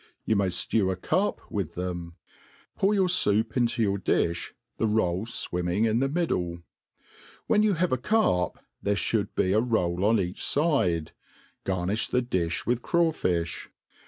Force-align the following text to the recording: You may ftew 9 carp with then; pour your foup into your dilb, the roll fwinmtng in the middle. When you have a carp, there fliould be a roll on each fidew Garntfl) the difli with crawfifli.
You 0.25 0.35
may 0.35 0.47
ftew 0.47 0.87
9 0.87 0.95
carp 0.95 1.41
with 1.51 1.75
then; 1.75 2.13
pour 2.75 2.95
your 2.95 3.07
foup 3.07 3.55
into 3.55 3.83
your 3.83 3.99
dilb, 3.99 4.53
the 4.77 4.87
roll 4.87 5.27
fwinmtng 5.27 5.87
in 5.87 5.99
the 5.99 6.09
middle. 6.09 6.63
When 7.45 7.61
you 7.61 7.75
have 7.75 7.91
a 7.91 7.99
carp, 7.99 8.57
there 8.81 8.95
fliould 8.95 9.27
be 9.35 9.53
a 9.53 9.61
roll 9.61 10.03
on 10.03 10.19
each 10.19 10.39
fidew 10.39 11.09
Garntfl) 11.67 12.09
the 12.09 12.23
difli 12.23 12.65
with 12.65 12.81
crawfifli. 12.81 13.67